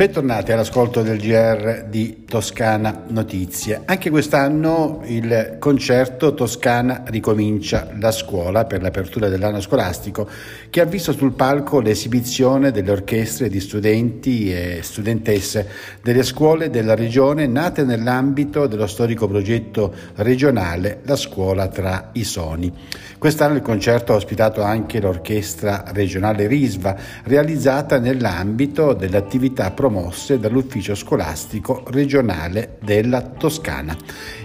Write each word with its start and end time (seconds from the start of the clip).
Bentornati 0.00 0.50
all'ascolto 0.50 1.02
del 1.02 1.18
GR 1.18 1.84
di 1.90 2.24
Toscana 2.24 3.02
Notizie. 3.08 3.82
Anche 3.84 4.08
quest'anno 4.08 5.02
il 5.04 5.56
concerto 5.58 6.32
Toscana 6.32 7.02
ricomincia 7.08 7.90
la 7.98 8.10
scuola 8.10 8.64
per 8.64 8.80
l'apertura 8.80 9.28
dell'anno 9.28 9.60
scolastico 9.60 10.26
che 10.70 10.80
ha 10.80 10.86
visto 10.86 11.12
sul 11.12 11.34
palco 11.34 11.80
l'esibizione 11.80 12.70
delle 12.70 12.92
orchestre 12.92 13.50
di 13.50 13.60
studenti 13.60 14.50
e 14.50 14.78
studentesse 14.80 15.68
delle 16.02 16.22
scuole 16.22 16.70
della 16.70 16.94
regione 16.94 17.46
nate 17.46 17.84
nell'ambito 17.84 18.66
dello 18.66 18.86
storico 18.86 19.28
progetto 19.28 19.92
regionale 20.14 21.00
La 21.04 21.16
scuola 21.16 21.68
tra 21.68 22.08
i 22.14 22.24
soni. 22.24 22.72
Quest'anno 23.18 23.56
il 23.56 23.60
concerto 23.62 24.14
ha 24.14 24.16
ospitato 24.16 24.62
anche 24.62 24.98
l'orchestra 24.98 25.84
regionale 25.88 26.46
Risva 26.46 26.96
realizzata 27.24 27.98
nell'ambito 27.98 28.94
dell'attività 28.94 29.70
promossa 29.72 29.88
promosse 29.90 30.38
dall'ufficio 30.38 30.94
scolastico 30.94 31.82
regionale 31.88 32.76
della 32.80 33.22
Toscana. 33.22 33.96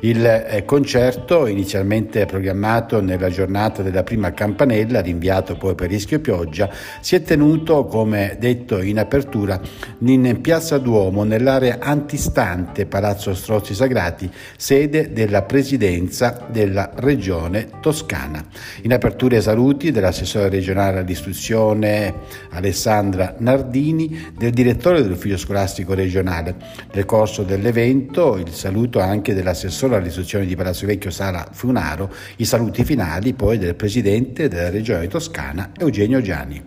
Il 0.00 0.24
eh, 0.24 0.64
concerto, 0.64 1.46
inizialmente 1.46 2.24
programmato 2.24 3.02
nella 3.02 3.28
giornata 3.28 3.82
della 3.82 4.02
prima 4.02 4.32
campanella, 4.32 5.02
rinviato 5.02 5.56
poi 5.56 5.74
per 5.74 5.90
rischio 5.90 6.20
pioggia, 6.20 6.70
si 7.00 7.14
è 7.14 7.22
tenuto, 7.22 7.84
come 7.84 8.38
detto 8.40 8.80
in 8.80 8.98
apertura, 8.98 9.60
in 9.98 10.40
Piazza 10.40 10.78
Duomo, 10.78 11.24
nell'area 11.24 11.76
antistante 11.78 12.86
Palazzo 12.86 13.34
Strozzi 13.34 13.74
Sagrati, 13.74 14.30
sede 14.56 15.12
della 15.12 15.42
presidenza 15.42 16.46
della 16.50 16.90
regione 16.94 17.68
toscana. 17.82 18.42
In 18.82 18.94
apertura 18.94 19.36
i 19.36 19.42
saluti 19.42 19.90
dell'assessore 19.90 20.48
regionale 20.48 21.00
all'istruzione 21.00 22.14
Alessandra 22.50 23.34
Nardini, 23.38 24.32
del 24.34 24.52
direttore 24.52 25.02
dell'ufficio 25.02 25.32
Consiglio 25.34 25.36
Scolastico 25.36 25.94
Regionale. 25.94 26.54
Nel 26.92 27.04
corso 27.04 27.42
dell'evento 27.42 28.36
il 28.36 28.52
saluto 28.52 29.00
anche 29.00 29.34
dell'assessore 29.34 29.96
all'istruzione 29.96 30.46
di 30.46 30.56
Palazzo 30.56 30.86
Vecchio 30.86 31.10
Sala 31.10 31.46
Funaro, 31.50 32.12
i 32.36 32.44
saluti 32.44 32.84
finali 32.84 33.34
poi 33.34 33.58
del 33.58 33.74
Presidente 33.74 34.48
della 34.48 34.70
Regione 34.70 35.08
Toscana 35.08 35.72
Eugenio 35.78 36.20
Gianni. 36.20 36.62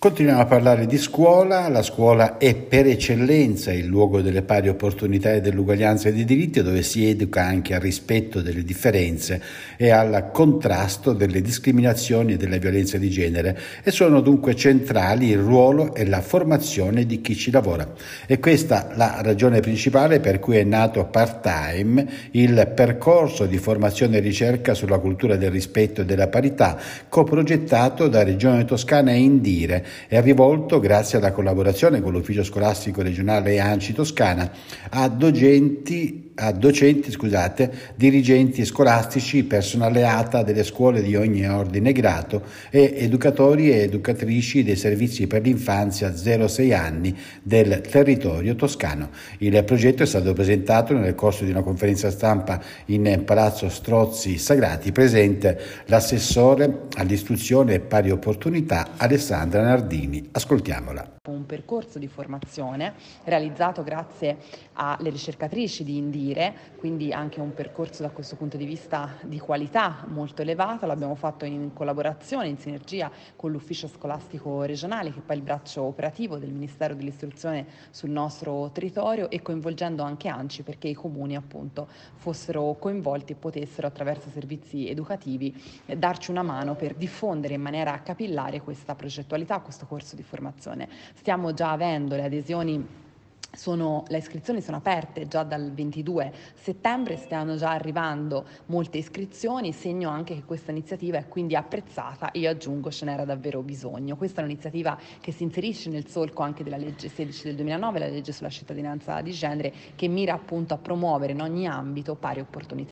Continuiamo 0.00 0.40
a 0.40 0.46
parlare 0.46 0.86
di 0.86 0.96
scuola, 0.96 1.68
la 1.68 1.82
scuola 1.82 2.38
è 2.38 2.54
per 2.54 2.86
eccellenza 2.86 3.70
il 3.70 3.84
luogo 3.84 4.22
delle 4.22 4.40
pari 4.40 4.70
opportunità 4.70 5.34
e 5.34 5.42
dell'uguaglianza 5.42 6.10
dei 6.10 6.24
diritti 6.24 6.62
dove 6.62 6.82
si 6.82 7.06
educa 7.06 7.44
anche 7.44 7.74
al 7.74 7.82
rispetto 7.82 8.40
delle 8.40 8.62
differenze 8.62 9.42
e 9.76 9.90
al 9.90 10.30
contrasto 10.32 11.12
delle 11.12 11.42
discriminazioni 11.42 12.32
e 12.32 12.36
delle 12.38 12.58
violenze 12.58 12.98
di 12.98 13.10
genere 13.10 13.58
e 13.82 13.90
sono 13.90 14.22
dunque 14.22 14.56
centrali 14.56 15.28
il 15.28 15.38
ruolo 15.38 15.94
e 15.94 16.06
la 16.06 16.22
formazione 16.22 17.04
di 17.04 17.20
chi 17.20 17.36
ci 17.36 17.50
lavora. 17.50 17.86
E 18.24 18.38
questa 18.38 18.92
la 18.94 19.20
ragione 19.20 19.60
principale 19.60 20.18
per 20.18 20.38
cui 20.38 20.56
è 20.56 20.64
nato 20.64 21.04
part-time 21.04 22.08
il 22.30 22.72
percorso 22.74 23.44
di 23.44 23.58
formazione 23.58 24.16
e 24.16 24.20
ricerca 24.20 24.72
sulla 24.72 24.96
cultura 24.96 25.36
del 25.36 25.50
rispetto 25.50 26.00
e 26.00 26.04
della 26.06 26.28
parità 26.28 26.78
coprogettato 27.06 28.08
da 28.08 28.22
Regione 28.22 28.64
Toscana 28.64 29.10
e 29.10 29.18
Indire 29.18 29.88
è 30.08 30.20
rivolto, 30.20 30.80
grazie 30.80 31.18
alla 31.18 31.32
collaborazione 31.32 32.00
con 32.00 32.12
l'Ufficio 32.12 32.42
Scolastico 32.42 33.02
Regionale 33.02 33.58
ANCI 33.58 33.92
Toscana, 33.92 34.50
a 34.90 35.08
docenti 35.08 36.30
a 36.40 36.52
docenti, 36.52 37.10
scusate, 37.10 37.70
dirigenti 37.96 38.64
scolastici, 38.64 39.44
personale 39.44 40.04
ATA 40.06 40.42
delle 40.42 40.64
scuole 40.64 41.02
di 41.02 41.14
ogni 41.14 41.46
ordine 41.46 41.90
e 41.90 41.92
grado 41.92 42.42
e 42.70 42.94
educatori 42.96 43.70
e 43.70 43.82
educatrici 43.82 44.64
dei 44.64 44.76
servizi 44.76 45.26
per 45.26 45.42
l'infanzia 45.42 46.08
0-6 46.08 46.74
anni 46.74 47.14
del 47.42 47.82
territorio 47.82 48.54
toscano. 48.54 49.10
Il 49.38 49.62
progetto 49.64 50.02
è 50.02 50.06
stato 50.06 50.32
presentato 50.32 50.94
nel 50.94 51.14
corso 51.14 51.44
di 51.44 51.50
una 51.50 51.62
conferenza 51.62 52.10
stampa 52.10 52.60
in 52.86 53.22
Palazzo 53.24 53.68
Strozzi 53.68 54.38
Sagrati, 54.38 54.92
presente 54.92 55.60
l'assessore 55.86 56.86
all'istruzione 56.96 57.74
e 57.74 57.80
pari 57.80 58.10
opportunità 58.10 58.92
Alessandra 58.96 59.60
Nardini. 59.80 60.28
Ascoltiamola 60.32 61.20
un 61.30 61.46
percorso 61.46 61.98
di 61.98 62.08
formazione 62.08 62.94
realizzato 63.24 63.82
grazie 63.82 64.38
alle 64.74 65.10
ricercatrici 65.10 65.84
di 65.84 65.96
Indire, 65.96 66.54
quindi 66.76 67.12
anche 67.12 67.40
un 67.40 67.54
percorso 67.54 68.02
da 68.02 68.10
questo 68.10 68.36
punto 68.36 68.56
di 68.56 68.64
vista 68.64 69.16
di 69.22 69.38
qualità 69.38 70.04
molto 70.08 70.42
elevato, 70.42 70.86
l'abbiamo 70.86 71.14
fatto 71.14 71.44
in 71.44 71.72
collaborazione, 71.72 72.48
in 72.48 72.58
sinergia 72.58 73.10
con 73.36 73.50
l'ufficio 73.50 73.86
scolastico 73.86 74.62
regionale 74.62 75.12
che 75.12 75.18
è 75.18 75.22
poi 75.22 75.36
il 75.36 75.42
braccio 75.42 75.82
operativo 75.82 76.38
del 76.38 76.50
Ministero 76.50 76.94
dell'Istruzione 76.94 77.66
sul 77.90 78.10
nostro 78.10 78.70
territorio 78.72 79.30
e 79.30 79.42
coinvolgendo 79.42 80.02
anche 80.02 80.28
ANCI 80.28 80.62
perché 80.62 80.88
i 80.88 80.94
comuni 80.94 81.36
appunto 81.36 81.88
fossero 82.16 82.76
coinvolti 82.78 83.32
e 83.32 83.36
potessero 83.36 83.86
attraverso 83.86 84.28
servizi 84.30 84.88
educativi 84.88 85.54
darci 85.86 86.30
una 86.30 86.42
mano 86.42 86.74
per 86.74 86.94
diffondere 86.94 87.54
in 87.54 87.62
maniera 87.62 88.00
capillare 88.02 88.60
questa 88.60 88.94
progettualità, 88.94 89.60
questo 89.70 89.86
corso 89.86 90.16
di 90.16 90.22
formazione 90.24 90.88
stiamo 91.14 91.54
già 91.54 91.70
avendo 91.70 92.16
le 92.16 92.24
adesioni 92.24 93.08
sono, 93.52 94.04
le 94.08 94.18
iscrizioni 94.18 94.60
sono 94.60 94.76
aperte 94.76 95.26
già 95.26 95.42
dal 95.42 95.72
22 95.72 96.32
settembre, 96.54 97.16
stanno 97.16 97.56
già 97.56 97.70
arrivando 97.70 98.46
molte 98.66 98.98
iscrizioni, 98.98 99.72
segno 99.72 100.08
anche 100.08 100.34
che 100.34 100.44
questa 100.44 100.70
iniziativa 100.70 101.18
è 101.18 101.26
quindi 101.26 101.56
apprezzata 101.56 102.30
e 102.30 102.40
io 102.40 102.50
aggiungo 102.50 102.90
ce 102.90 103.04
n'era 103.06 103.24
davvero 103.24 103.62
bisogno. 103.62 104.16
Questa 104.16 104.40
è 104.40 104.44
un'iniziativa 104.44 104.96
che 105.20 105.32
si 105.32 105.42
inserisce 105.42 105.90
nel 105.90 106.06
solco 106.06 106.42
anche 106.42 106.62
della 106.62 106.76
legge 106.76 107.08
16 107.08 107.44
del 107.44 107.56
2009, 107.56 107.98
la 107.98 108.06
legge 108.06 108.32
sulla 108.32 108.50
cittadinanza 108.50 109.20
di 109.20 109.32
genere, 109.32 109.72
che 109.96 110.06
mira 110.06 110.34
appunto 110.34 110.74
a 110.74 110.78
promuovere 110.78 111.32
in 111.32 111.40
ogni 111.40 111.66
ambito 111.66 112.14
pari 112.14 112.40
opportunità. 112.40 112.89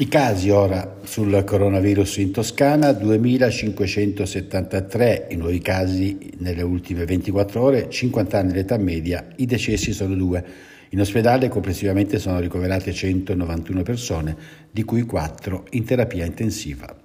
I 0.00 0.08
casi 0.08 0.48
ora 0.48 0.96
sul 1.04 1.44
coronavirus 1.44 2.16
in 2.16 2.30
Toscana, 2.30 2.90
2573 2.92 5.26
i 5.28 5.36
nuovi 5.36 5.58
casi 5.58 6.32
nelle 6.38 6.62
ultime 6.62 7.04
24 7.04 7.60
ore, 7.60 7.90
50 7.90 8.38
anni 8.38 8.54
l'età 8.54 8.78
media, 8.78 9.28
i 9.36 9.44
decessi 9.44 9.92
sono 9.92 10.14
due. 10.14 10.42
In 10.92 11.00
ospedale 11.00 11.50
complessivamente 11.50 12.18
sono 12.18 12.40
ricoverate 12.40 12.94
191 12.94 13.82
persone, 13.82 14.34
di 14.70 14.84
cui 14.84 15.02
4 15.02 15.66
in 15.72 15.84
terapia 15.84 16.24
intensiva. 16.24 16.96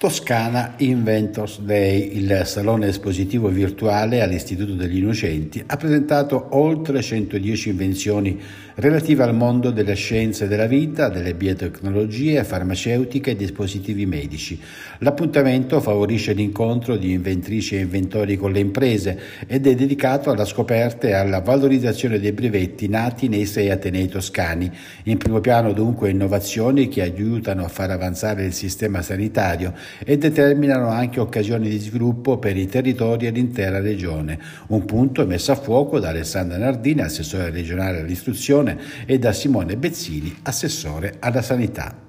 Toscana 0.00 0.76
Inventors 0.78 1.60
Day, 1.60 2.16
il 2.16 2.44
salone 2.46 2.86
espositivo 2.86 3.48
virtuale 3.48 4.22
all'Istituto 4.22 4.72
degli 4.72 4.96
Innocenti, 4.96 5.62
ha 5.66 5.76
presentato 5.76 6.46
oltre 6.52 7.02
110 7.02 7.68
invenzioni 7.68 8.40
relative 8.76 9.24
al 9.24 9.34
mondo 9.34 9.70
delle 9.70 9.94
scienze 9.94 10.48
della 10.48 10.66
vita, 10.66 11.10
delle 11.10 11.34
biotecnologie, 11.34 12.44
farmaceutiche 12.44 13.32
e 13.32 13.36
dispositivi 13.36 14.06
medici. 14.06 14.58
L'appuntamento 15.00 15.82
favorisce 15.82 16.32
l'incontro 16.32 16.96
di 16.96 17.12
inventrici 17.12 17.76
e 17.76 17.80
inventori 17.80 18.38
con 18.38 18.52
le 18.52 18.60
imprese 18.60 19.18
ed 19.46 19.66
è 19.66 19.74
dedicato 19.74 20.30
alla 20.30 20.46
scoperta 20.46 21.08
e 21.08 21.12
alla 21.12 21.40
valorizzazione 21.40 22.18
dei 22.18 22.32
brevetti 22.32 22.88
nati 22.88 23.28
nei 23.28 23.44
sei 23.44 23.68
atenei 23.68 24.08
toscani. 24.08 24.70
In 25.04 25.18
primo 25.18 25.40
piano 25.40 25.74
dunque 25.74 26.08
innovazioni 26.08 26.88
che 26.88 27.02
aiutano 27.02 27.64
a 27.64 27.68
far 27.68 27.90
avanzare 27.90 28.46
il 28.46 28.54
sistema 28.54 29.02
sanitario 29.02 29.74
e 30.04 30.18
determinano 30.18 30.88
anche 30.88 31.20
occasioni 31.20 31.68
di 31.68 31.78
sviluppo 31.78 32.38
per 32.38 32.56
i 32.56 32.66
territori 32.66 33.26
e 33.26 33.30
l'intera 33.30 33.80
regione. 33.80 34.38
Un 34.68 34.84
punto 34.84 35.26
messo 35.26 35.52
a 35.52 35.56
fuoco 35.56 35.98
da 35.98 36.08
Alessandra 36.08 36.58
Nardini, 36.58 37.02
assessore 37.02 37.50
regionale 37.50 38.00
all'istruzione, 38.00 38.78
e 39.06 39.18
da 39.18 39.32
Simone 39.32 39.76
Bezzini, 39.76 40.36
assessore 40.42 41.14
alla 41.18 41.42
sanità. 41.42 42.08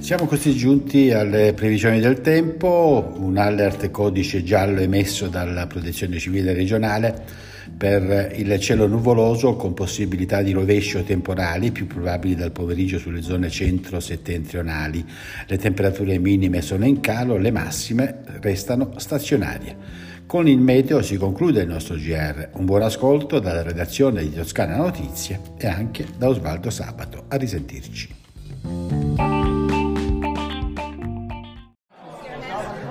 Siamo 0.00 0.26
così 0.26 0.54
giunti 0.54 1.12
alle 1.12 1.54
previsioni 1.54 2.00
del 2.00 2.20
tempo, 2.20 3.14
un 3.18 3.38
alert 3.38 3.90
codice 3.90 4.42
giallo 4.42 4.80
emesso 4.80 5.28
dalla 5.28 5.66
Protezione 5.66 6.18
Civile 6.18 6.52
regionale 6.52 7.50
per 7.76 8.32
il 8.36 8.58
cielo 8.60 8.86
nuvoloso 8.86 9.54
con 9.56 9.74
possibilità 9.74 10.42
di 10.42 10.52
rovescio 10.52 11.02
temporali 11.02 11.72
più 11.72 11.86
probabili 11.86 12.34
dal 12.34 12.52
pomeriggio 12.52 12.98
sulle 12.98 13.22
zone 13.22 13.50
centro-settentrionali. 13.50 15.04
Le 15.46 15.58
temperature 15.58 16.18
minime 16.18 16.62
sono 16.62 16.86
in 16.86 17.00
calo, 17.00 17.36
le 17.36 17.50
massime 17.50 18.22
restano 18.40 18.92
stazionarie. 18.96 20.10
Con 20.26 20.48
il 20.48 20.58
meteo 20.58 21.02
si 21.02 21.16
conclude 21.16 21.60
il 21.60 21.68
nostro 21.68 21.96
GR. 21.96 22.50
Un 22.54 22.64
buon 22.64 22.82
ascolto 22.82 23.38
dalla 23.38 23.62
redazione 23.62 24.22
di 24.22 24.32
Toscana 24.32 24.76
Notizie 24.76 25.40
e 25.58 25.66
anche 25.66 26.06
da 26.16 26.28
Osvaldo 26.28 26.70
Sabato. 26.70 27.24
A 27.28 27.36
risentirci. 27.36 28.21